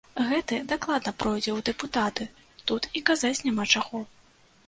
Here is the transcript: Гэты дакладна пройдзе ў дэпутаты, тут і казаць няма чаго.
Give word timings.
Гэты 0.29 0.55
дакладна 0.71 1.11
пройдзе 1.23 1.51
ў 1.51 1.59
дэпутаты, 1.67 2.23
тут 2.71 2.87
і 3.01 3.05
казаць 3.13 3.43
няма 3.49 3.67
чаго. 3.77 4.03